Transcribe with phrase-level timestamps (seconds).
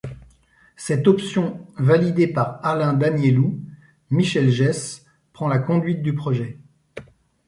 [0.77, 3.59] Cette option validée par Alain Daniélou,
[4.09, 6.57] Michel Geiss prend la conduite du projet.